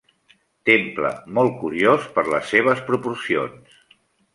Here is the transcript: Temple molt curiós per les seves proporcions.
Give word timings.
Temple 0.69 1.11
molt 1.39 1.55
curiós 1.61 2.11
per 2.19 2.27
les 2.33 2.51
seves 2.57 2.87
proporcions. 2.93 3.83